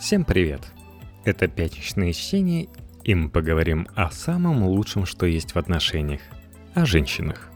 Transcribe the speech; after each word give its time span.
Всем 0.00 0.24
привет! 0.24 0.62
Это 1.26 1.46
пятничное 1.46 2.14
чтение, 2.14 2.68
и 3.04 3.14
мы 3.14 3.28
поговорим 3.28 3.86
о 3.94 4.10
самом 4.10 4.64
лучшем, 4.64 5.04
что 5.04 5.26
есть 5.26 5.52
в 5.54 5.58
отношениях– 5.58 6.22
о 6.74 6.86
женщинах. 6.86 7.50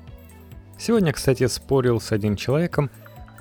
Сегодня, 0.79 1.15
кстати, 1.15 1.47
спорил 1.47 2.03
с 2.03 2.13
одним 2.13 2.37
человеком, 2.37 2.91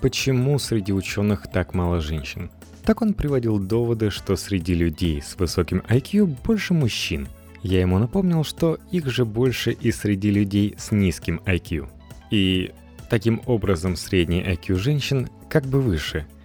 почему 0.01 0.57
среди 0.57 0.93
ученых 0.93 1.51
так 1.51 1.73
мало 1.73 1.99
женщин. 1.99 2.49
Так 2.85 3.01
он 3.01 3.13
приводил 3.13 3.59
доводы, 3.59 4.09
что 4.09 4.37
среди 4.37 4.73
людей 4.73 5.21
с 5.21 5.35
высоким 5.35 5.79
IQ 5.89 6.37
больше 6.45 6.73
мужчин. 6.73 7.27
Я 7.61 7.81
ему 7.81 7.99
напомнил, 7.99 8.45
что 8.45 8.79
их 8.89 9.07
же 9.07 9.25
больше 9.25 9.73
и 9.73 9.91
среди 9.91 10.31
людей 10.31 10.75
с 10.77 10.91
низким 10.91 11.41
IQ. 11.45 11.89
И 12.31 12.71
таким 13.09 13.41
образом 13.47 13.97
средний 13.97 14.41
IQ 14.41 14.75
женщин 14.75 15.27
как 15.49 15.65
бы 15.65 15.81
выше– 15.81 16.25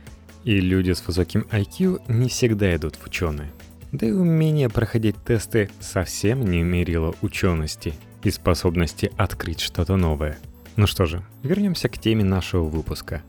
и 0.44 0.60
люди 0.60 0.92
с 0.92 1.06
высоким 1.06 1.46
IQ 1.50 2.02
не 2.08 2.28
всегда 2.28 2.74
идут 2.74 2.96
в 2.96 3.06
ученые. 3.06 3.50
Да 3.92 4.06
и 4.06 4.12
умение 4.12 4.68
проходить 4.68 5.16
тесты 5.24 5.70
совсем 5.80 6.44
не 6.44 6.62
мерило 6.62 7.14
учености 7.22 7.94
и 8.22 8.30
способности 8.30 9.10
открыть 9.16 9.60
что-то 9.60 9.96
новое. 9.96 10.38
Ну 10.76 10.86
что 10.86 11.06
же, 11.06 11.22
вернемся 11.42 11.88
к 11.88 11.98
теме 11.98 12.24
нашего 12.24 12.64
выпуска. 12.64 13.22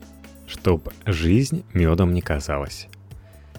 Чтоб 0.46 0.88
жизнь 1.06 1.64
медом 1.72 2.12
не 2.12 2.20
казалась. 2.20 2.88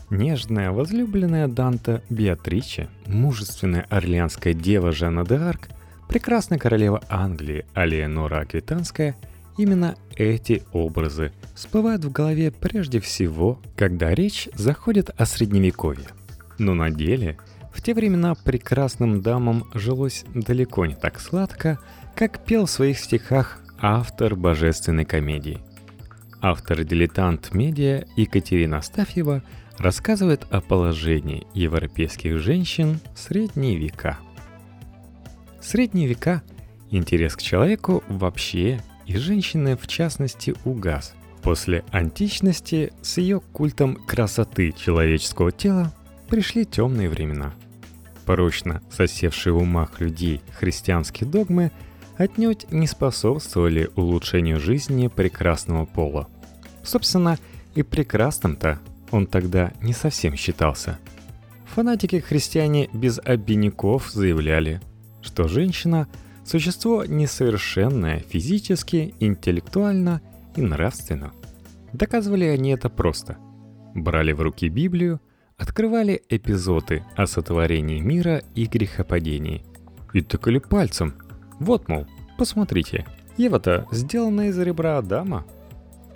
Нежная, 0.10 0.72
возлюбленная 0.72 1.48
Данта 1.48 2.04
Беатриче, 2.10 2.90
мужественная 3.06 3.88
орлеанская 3.90 4.54
дева 4.54 4.92
Жанна 4.92 5.26
де 5.26 5.36
Арк, 5.36 5.70
прекрасная 6.10 6.60
королева 6.60 7.02
Англии 7.10 7.66
Алиенора 7.74 8.42
Аквитанская– 8.42 9.16
Именно 9.58 9.96
эти 10.16 10.64
образы 10.72 11.32
всплывают 11.56 12.06
в 12.06 12.12
голове 12.12 12.52
прежде 12.52 13.00
всего, 13.00 13.60
когда 13.76 14.14
речь 14.16 14.50
заходит 14.54 15.10
о 15.18 15.26
средневековье. 15.26 16.08
Но 16.58 16.74
на 16.74 16.90
деле 16.90 17.38
в 17.74 17.82
те 17.82 17.94
времена 17.94 18.36
прекрасным 18.36 19.22
дамам 19.22 19.66
жилось 19.74 20.26
далеко 20.34 20.86
не 20.86 20.96
так 20.96 21.20
сладко, 21.20 21.80
как 22.16 22.44
пел 22.46 22.66
в 22.66 22.72
своих 22.72 23.00
стихах 23.00 23.60
автор 23.80 24.36
божественной 24.36 25.06
комедии. 25.06 25.60
Автор-дилетант 26.42 27.54
медиа 27.54 28.06
Екатерина 28.16 28.78
Астафьева 28.78 29.44
рассказывает 29.78 30.46
о 30.50 30.62
положении 30.62 31.46
европейских 31.54 32.40
женщин 32.40 33.00
в 33.14 33.20
средние 33.20 33.78
века. 33.78 34.18
Средние 35.62 36.08
века 36.08 36.42
интерес 36.90 37.36
к 37.36 37.42
человеку 37.42 38.04
вообще 38.08 38.82
и 39.12 39.18
женщины 39.18 39.76
в 39.76 39.88
частности 39.88 40.56
угас. 40.64 41.14
После 41.42 41.84
античности 41.92 42.94
с 43.02 43.18
ее 43.18 43.42
культом 43.42 43.96
красоты 43.96 44.72
человеческого 44.72 45.52
тела 45.52 45.94
пришли 46.30 46.66
темные 46.66 47.10
времена. 47.10 47.54
Порочно 48.26 48.82
засевшие 48.90 49.52
в 49.52 49.58
умах 49.58 50.00
людей 50.00 50.42
христианские 50.58 51.30
догмы 51.30 51.72
отнюдь 52.16 52.72
не 52.72 52.88
способствовали 52.88 53.90
улучшению 53.96 54.62
жизни 54.62 55.08
прекрасного 55.08 55.86
пола. 55.86 56.30
Собственно, 56.84 57.38
и 57.76 57.84
прекрасным-то 57.84 58.80
он 59.10 59.28
тогда 59.28 59.74
не 59.82 59.94
совсем 59.94 60.38
считался. 60.38 61.00
Фанатики-христиане 61.76 62.90
без 62.94 63.20
обиняков 63.20 64.10
заявляли, 64.10 64.80
что 65.22 65.50
женщина– 65.50 66.08
Существо 66.52 67.06
несовершенное 67.06 68.20
физически, 68.20 69.16
интеллектуально 69.22 70.22
и 70.58 70.62
нравственно. 70.62 71.32
Доказывали 71.94 72.44
они 72.44 72.72
это 72.72 72.90
просто. 72.90 73.38
Брали 73.96 74.34
в 74.34 74.42
руки 74.42 74.68
Библию, 74.68 75.22
открывали 75.56 76.22
эпизоды 76.28 77.06
о 77.16 77.26
сотворении 77.26 78.02
мира 78.02 78.44
и 78.54 78.66
грехопадении. 78.66 79.64
И 80.12 80.20
тыкали 80.20 80.60
пальцем. 80.60 81.14
Вот, 81.62 81.88
мол, 81.88 82.06
посмотрите, 82.38 83.06
Ева-то 83.38 83.88
сделана 83.94 84.50
из 84.50 84.60
ребра 84.60 84.98
Адама. 84.98 85.46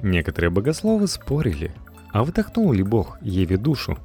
Некоторые 0.01 0.51
богословы 0.51 1.07
спорили, 1.07 1.71
а 2.11 2.25
вдохнул 2.25 2.73
ли 2.73 2.83
Бог 2.83 3.19
Еве 3.21 3.55
душу? 3.55 3.97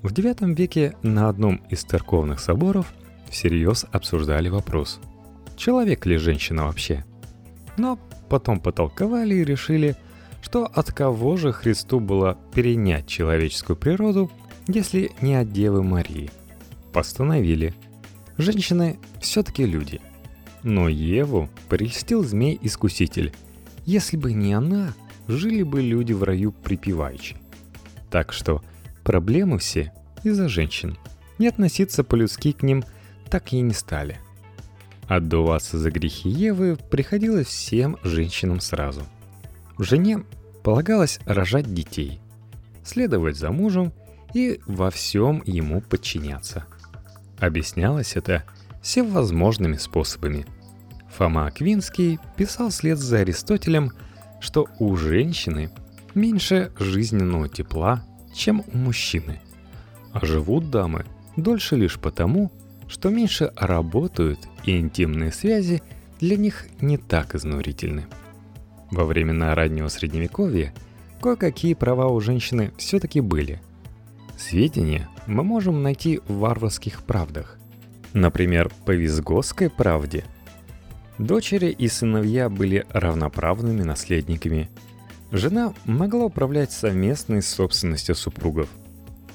В 0.00 0.14
IX 0.14 0.54
веке 0.54 0.96
на 1.02 1.28
одном 1.28 1.56
из 1.68 1.82
церковных 1.82 2.40
соборов 2.40 2.90
всерьез 3.28 3.84
обсуждали 3.92 4.48
вопрос– 4.48 4.98
человек 5.58 6.06
ли 6.06 6.16
женщина 6.16 6.66
вообще. 6.66 7.04
Но 7.76 7.98
потом 8.30 8.60
потолковали 8.60 9.34
и 9.34 9.44
решили, 9.44 9.96
что 10.40 10.64
от 10.64 10.92
кого 10.92 11.36
же 11.36 11.52
Христу 11.52 12.00
было 12.00 12.38
перенять 12.54 13.06
человеческую 13.06 13.76
природу, 13.76 14.30
если 14.66 15.10
не 15.20 15.34
от 15.34 15.52
Девы 15.52 15.82
Марии. 15.82 16.30
Постановили. 16.92 17.74
Женщины 18.38 18.98
все-таки 19.20 19.66
люди. 19.66 20.00
Но 20.62 20.88
Еву 20.88 21.50
прельстил 21.68 22.24
змей-искуситель. 22.24 23.34
Если 23.84 24.16
бы 24.16 24.32
не 24.32 24.54
она, 24.54 24.94
жили 25.26 25.62
бы 25.62 25.82
люди 25.82 26.12
в 26.12 26.22
раю 26.22 26.52
припеваючи. 26.52 27.36
Так 28.10 28.32
что 28.32 28.62
проблемы 29.02 29.58
все 29.58 29.92
из-за 30.22 30.48
женщин. 30.48 30.96
Не 31.38 31.48
относиться 31.48 32.04
по-людски 32.04 32.52
к 32.52 32.62
ним 32.62 32.84
так 33.30 33.52
и 33.52 33.60
не 33.60 33.74
стали– 33.74 34.18
Отдуваться 35.08 35.78
за 35.78 35.90
грехи 35.90 36.28
Евы 36.28 36.76
приходилось 36.76 37.46
всем 37.46 37.96
женщинам 38.02 38.60
сразу. 38.60 39.02
Жене 39.78 40.24
полагалось 40.62 41.18
рожать 41.24 41.72
детей, 41.72 42.20
следовать 42.84 43.36
за 43.36 43.50
мужем 43.50 43.92
и 44.34 44.60
во 44.66 44.90
всем 44.90 45.42
ему 45.46 45.80
подчиняться. 45.80 46.66
Объяснялось 47.38 48.16
это 48.16 48.44
всевозможными 48.82 49.76
способами. 49.76 50.46
Фома 51.16 51.46
Аквинский 51.46 52.18
писал 52.36 52.68
вслед 52.68 52.98
за 52.98 53.20
Аристотелем, 53.20 53.92
что 54.40 54.68
у 54.78 54.94
женщины 54.96 55.70
меньше 56.14 56.70
жизненного 56.78 57.48
тепла, 57.48 58.04
чем 58.34 58.62
у 58.72 58.76
мужчины. 58.76 59.40
А 60.12 60.24
живут 60.26 60.70
дамы 60.70 61.06
дольше 61.36 61.76
лишь 61.76 61.98
потому, 61.98 62.52
что 62.88 63.10
меньше 63.10 63.52
работают 63.56 64.40
и 64.64 64.78
интимные 64.78 65.30
связи 65.30 65.82
для 66.20 66.36
них 66.36 66.66
не 66.80 66.96
так 66.96 67.34
изнурительны. 67.34 68.06
Во 68.90 69.04
времена 69.04 69.54
раннего 69.54 69.88
средневековья 69.88 70.74
кое-какие 71.20 71.74
права 71.74 72.08
у 72.08 72.20
женщины 72.20 72.72
все-таки 72.78 73.20
были. 73.20 73.60
Сведения 74.36 75.08
мы 75.26 75.44
можем 75.44 75.82
найти 75.82 76.20
в 76.26 76.38
варварских 76.38 77.02
правдах. 77.02 77.58
Например, 78.14 78.70
по 78.86 78.92
Визгосской 78.92 79.68
правде. 79.68 80.24
Дочери 81.18 81.70
и 81.70 81.88
сыновья 81.88 82.48
были 82.48 82.86
равноправными 82.90 83.82
наследниками. 83.82 84.70
Жена 85.30 85.74
могла 85.84 86.26
управлять 86.26 86.72
совместной 86.72 87.42
собственностью 87.42 88.14
супругов– 88.14 88.68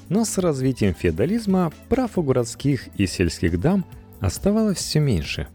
но 0.08 0.24
с 0.24 0.38
развитием 0.38 0.94
феодализма 0.94 1.72
прав 1.88 2.18
у 2.18 2.22
городских 2.22 2.88
и 2.96 3.06
сельских 3.06 3.60
дам 3.60 3.84
оставалось 4.20 4.78
все 4.78 5.00
меньше. 5.00 5.48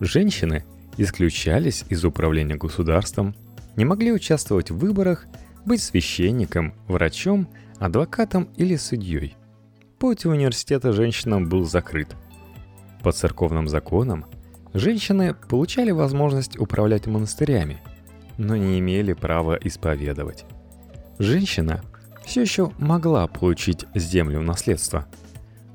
Женщины 0.00 0.64
исключались 0.96 1.84
из 1.88 2.04
управления 2.04 2.56
государством, 2.56 3.34
не 3.76 3.84
могли 3.84 4.12
участвовать 4.12 4.70
в 4.70 4.78
выборах, 4.78 5.26
быть 5.64 5.82
священником, 5.82 6.74
врачом, 6.86 7.48
адвокатом 7.78 8.48
или 8.56 8.76
судьей. 8.76 9.36
Путь 9.98 10.24
в 10.24 10.30
университета 10.30 10.92
женщинам 10.92 11.48
был 11.48 11.64
закрыт. 11.64 12.14
По 13.02 13.12
церковным 13.12 13.68
законам 13.68 14.26
женщины 14.74 15.34
получали 15.34 15.90
возможность 15.90 16.58
управлять 16.58 17.06
монастырями, 17.06 17.82
но 18.36 18.56
не 18.56 18.78
имели 18.78 19.12
права 19.12 19.58
исповедовать. 19.62 20.44
Женщина 21.18 21.82
все 22.26 22.42
еще 22.42 22.72
могла 22.78 23.28
получить 23.28 23.86
землю 23.94 24.40
в 24.40 24.42
наследство. 24.42 25.06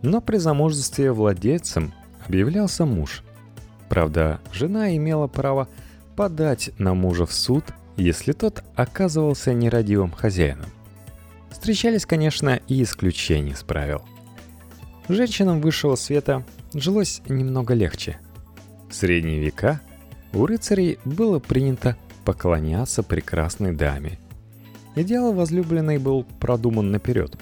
Но 0.03 0.21
при 0.21 0.37
замужестве 0.37 1.11
владельцем 1.11 1.93
объявлялся 2.27 2.85
муж. 2.85 3.23
Правда, 3.89 4.39
жена 4.51 4.95
имела 4.95 5.27
право 5.27 5.67
подать 6.15 6.71
на 6.77 6.93
мужа 6.93 7.25
в 7.25 7.33
суд, 7.33 7.63
если 7.95 8.33
тот 8.33 8.63
оказывался 8.75 9.53
нерадивым 9.53 10.11
хозяином. 10.11 10.69
Встречались, 11.49 12.05
конечно, 12.05 12.59
и 12.67 12.83
исключения 12.83 13.51
из 13.51 13.63
правил. 13.63 14.01
Женщинам 15.07 15.61
высшего 15.61 15.95
света 15.95 16.43
жилось 16.73 17.21
немного 17.27 17.73
легче. 17.73 18.17
В 18.89 18.95
средние 18.95 19.39
века 19.39 19.81
у 20.33 20.45
рыцарей 20.45 20.99
было 21.05 21.39
принято 21.39 21.95
поклоняться 22.25 23.03
прекрасной 23.03 23.73
даме– 23.73 24.19
Идеал 24.95 25.33
возлюбленной 25.33 25.97
был 25.99 26.23
продуман 26.39 26.91
наперед. 26.91 27.37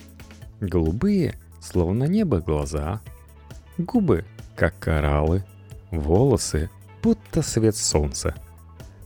Голубые, 0.62 1.36
словно 1.60 2.04
небо, 2.04 2.42
глаза, 2.42 3.02
губы, 3.78 4.26
как 4.56 4.78
кораллы, 4.78 5.44
волосы, 5.90 6.70
будто 7.02 7.42
свет 7.42 7.76
солнца. 7.76 8.36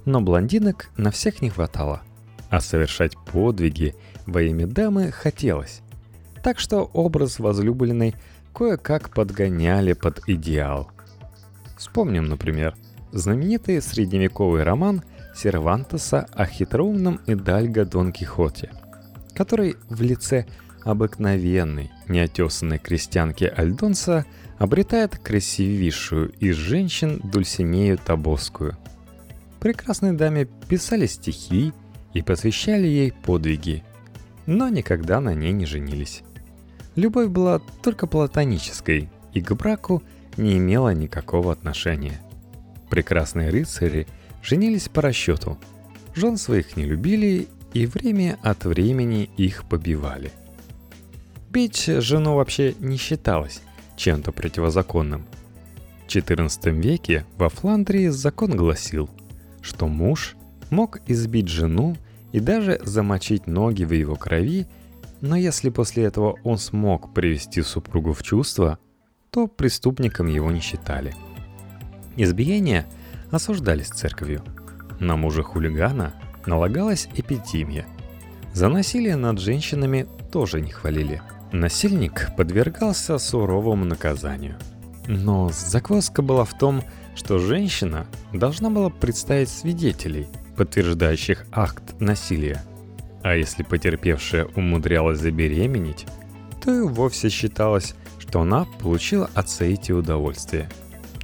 Но 0.06 0.20
блондинок 0.20 0.90
на 0.98 1.12
всех 1.12 1.42
не 1.42 1.50
хватало, 1.50 2.02
а 2.50 2.60
совершать 2.60 3.18
подвиги 3.32 3.96
во 4.26 4.42
имя 4.42 4.68
дамы 4.68 5.12
хотелось. 5.12 5.82
Так 6.44 6.60
что 6.60 6.84
образ 6.94 7.40
возлюбленной 7.40 8.16
кое-как 8.54 9.10
подгоняли 9.12 9.94
под 9.94 10.22
идеал. 10.28 10.92
Вспомним, 11.78 12.26
например, 12.26 12.76
знаменитый 13.14 13.82
средневековый 13.82 14.64
роман 14.64 15.04
Сервантеса 15.34 16.28
о 16.34 16.46
хитроумном 16.46 17.20
Идальго 17.26 17.86
Дон 17.86 18.12
Кихоте, 18.12 18.72
который 19.34 19.76
в 19.90 20.02
лице 20.02 20.46
обыкновенной, 20.84 21.92
неотесанной 22.08 22.78
крестьянки 22.78 23.46
Альдонса 23.46 24.26
обретает 24.58 25.18
красивейшую 25.18 26.32
из 26.40 26.56
женщин 26.56 27.20
Дульсинею 27.24 27.98
Табоскую. 27.98 28.78
Прекрасной 29.60 30.14
даме 30.14 30.46
писали 30.68 31.06
стихи 31.06 31.74
и 32.14 32.22
посвящали 32.22 32.86
ей 32.86 33.12
подвиги, 33.12 33.84
но 34.46 34.70
никогда 34.70 35.22
на 35.22 35.34
ней 35.34 35.54
не 35.54 35.66
женились. 35.66 36.24
Любовь 36.96 37.30
была 37.30 37.60
только 37.82 38.06
платонической 38.06 39.10
и 39.34 39.42
к 39.42 39.52
браку 39.54 40.04
не 40.38 40.58
имела 40.58 40.94
никакого 40.94 41.52
отношения. 41.52 42.22
Прекрасные 42.90 43.50
рыцари 43.50 44.08
женились 44.44 44.90
по 44.90 45.02
расчету. 45.02 45.58
Жен 46.14 46.38
своих 46.38 46.78
не 46.78 46.84
любили 46.84 47.48
и 47.74 47.88
время 47.88 48.38
от 48.44 48.66
времени 48.66 49.30
их 49.38 49.64
побивали. 49.66 50.32
Бить 51.50 51.86
жену 51.86 52.36
вообще 52.36 52.76
не 52.80 52.98
считалось 52.98 53.62
чем-то 53.96 54.32
противозаконным. 54.32 55.26
В 56.06 56.16
XIV 56.16 56.72
веке 56.80 57.26
во 57.38 57.50
Фландрии 57.50 58.10
закон 58.10 58.56
гласил, 58.56 59.10
что 59.62 59.88
муж 59.88 60.36
мог 60.70 61.00
избить 61.08 61.48
жену 61.48 61.96
и 62.32 62.40
даже 62.40 62.80
замочить 62.84 63.48
ноги 63.48 63.84
в 63.84 63.92
его 63.92 64.16
крови, 64.16 64.68
но 65.22 65.36
если 65.36 65.70
после 65.70 66.04
этого 66.04 66.38
он 66.44 66.58
смог 66.58 67.14
привести 67.14 67.62
супругу 67.62 68.14
в 68.14 68.22
чувство, 68.24 68.78
то 69.30 69.48
преступником 69.48 70.28
его 70.28 70.52
не 70.52 70.60
считали. 70.60 71.16
Избиения 72.18 72.86
осуждались 73.34 73.90
церковью. 73.90 74.44
На 75.00 75.16
мужа 75.16 75.44
хулигана 75.44 76.14
налагалась 76.46 77.10
эпидемия. 77.16 77.86
За 78.54 78.70
насилие 78.70 79.16
над 79.16 79.40
женщинами 79.40 80.08
тоже 80.32 80.62
не 80.62 80.72
хвалили. 80.72 81.22
Насильник 81.52 82.32
подвергался 82.38 83.18
суровому 83.18 83.86
наказанию. 83.86 84.58
Но 85.08 85.50
закваска 85.50 86.22
была 86.22 86.46
в 86.46 86.58
том, 86.58 86.84
что 87.16 87.40
женщина 87.40 88.08
должна 88.32 88.70
была 88.70 88.90
представить 88.90 89.50
свидетелей– 89.50 90.28
подтверждающих 90.56 91.46
акт 91.52 92.00
насилия. 92.00 92.64
А 93.24 93.36
если 93.36 93.64
потерпевшая 93.64 94.46
умудрялась 94.56 95.20
забеременеть, 95.20 96.06
то 96.64 96.74
и 96.74 96.82
вовсе 96.82 97.30
считалось, 97.30 97.96
что 98.20 98.42
она 98.42 98.66
получила 98.80 99.30
от 99.34 99.50
соити 99.50 99.92
удовольствие. 99.92 100.70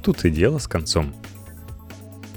Тут 0.02 0.24
и 0.24 0.30
дело 0.30 0.58
с 0.58 0.66
концом. 0.66 1.14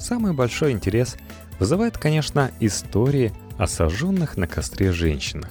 Самый 0.04 0.34
большой 0.34 0.74
интерес 0.74 1.16
вызывает, 1.60 1.98
конечно, 1.98 2.52
истории 2.60 3.32
о 3.58 3.68
сожженных 3.68 4.36
на 4.36 4.48
костре 4.48 4.92
женщинах. 4.92 5.50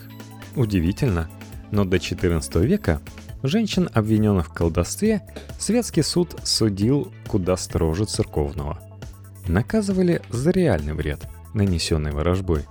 Удивительно, 0.57 1.31
но 1.71 1.87
до 1.87 1.99
14 1.99 2.57
века 2.57 3.01
женщин, 3.43 3.89
обвиненных 3.95 4.51
в 4.51 4.53
колдовстве, 4.53 5.23
светский 5.59 6.03
суд 6.03 6.39
судил 6.45 7.11
куда 7.29 7.57
строже 7.57 8.05
церковного. 8.05 8.79
Наказывали 9.49 10.21
за 10.29 10.51
реальный 10.51 10.93
вред– 10.93 11.27
нанесенной 11.55 12.13
ворожбой. 12.13 12.67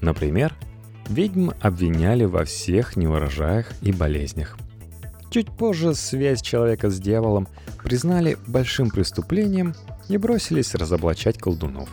Например, 0.00 0.54
ведьм 1.08 1.50
обвиняли 1.60 2.24
во 2.24 2.44
всех 2.44 2.94
неурожаях 2.94 3.72
и 3.82 3.90
болезнях. 3.90 4.56
Чуть 5.36 5.50
позже 5.50 5.94
связь 5.94 6.40
человека 6.40 6.88
с 6.88 6.98
дьяволом 6.98 7.46
признали 7.84 8.38
большим 8.46 8.88
преступлением 8.88 9.74
и 10.08 10.16
бросились 10.16 10.74
разоблачать 10.74 11.36
колдунов. 11.36 11.90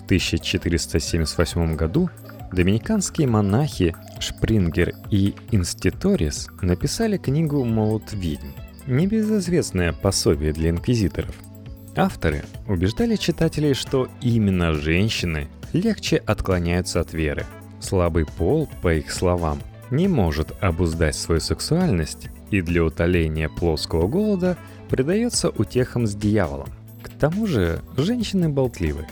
В 0.00 0.04
1478 0.06 1.76
году 1.76 2.10
доминиканские 2.50 3.28
монахи 3.28 3.94
Шпрингер 4.18 4.94
и 5.08 5.36
Инститорис 5.52 6.48
написали 6.60 7.16
книгу 7.16 7.64
«Молот 7.64 8.12
ведьм», 8.12 8.48
небезызвестное 8.88 9.92
пособие 9.92 10.52
для 10.52 10.70
инквизиторов– 10.70 11.36
Авторы 11.96 12.42
убеждали 12.66 13.14
читателей, 13.14 13.74
что 13.74 14.08
именно 14.20 14.72
женщины 14.72 15.46
легче 15.72 16.16
отклоняются 16.16 16.98
от 17.02 17.12
веры. 17.12 17.46
Слабый 17.78 18.26
пол, 18.26 18.68
по 18.82 18.92
их 18.94 19.12
словам, 19.12 19.60
не 19.92 20.08
может 20.08 20.52
обуздать 20.60 21.14
свою 21.14 21.40
сексуальность 21.40 22.30
и 22.50 22.60
для 22.60 22.84
утоления 22.84 23.48
плоского 23.48 24.06
голода 24.08 24.56
предается 24.88 25.50
утехам 25.50 26.06
с 26.06 26.14
дьяволом. 26.14 26.68
К 27.02 27.08
тому 27.10 27.46
же 27.46 27.82
женщины 27.96 28.48
болтливы 28.48 29.06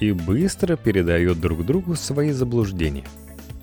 и 0.00 0.12
быстро 0.12 0.76
передают 0.76 1.40
друг 1.40 1.64
другу 1.64 1.94
свои 1.94 2.32
заблуждения. 2.32 3.04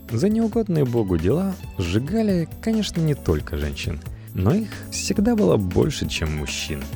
За 0.10 0.30
неугодные 0.30 0.86
Богу 0.86 1.18
дела 1.18 1.54
сжигали, 1.78 2.48
конечно, 2.62 3.02
не 3.02 3.14
только 3.14 3.58
женщин, 3.58 4.00
но 4.34 4.54
их 4.54 4.70
всегда 4.92 5.36
было 5.36 5.58
больше, 5.58 6.08
чем 6.08 6.38
мужчин– 6.38 6.81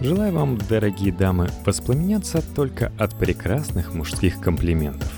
Желаю 0.00 0.32
вам, 0.32 0.58
дорогие 0.68 1.12
дамы, 1.12 1.48
воспламеняться 1.66 2.40
только 2.54 2.92
от 2.98 3.16
прекрасных 3.16 3.94
мужских 3.94 4.40
комплиментов. 4.40 5.12